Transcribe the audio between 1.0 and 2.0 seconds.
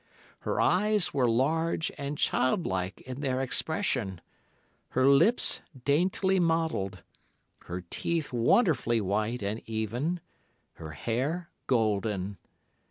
were large